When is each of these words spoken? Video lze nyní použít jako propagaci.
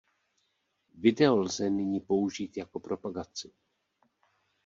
Video 0.95 1.35
lze 1.35 1.69
nyní 1.69 1.99
použít 1.99 2.57
jako 2.57 2.79
propagaci. 2.79 3.51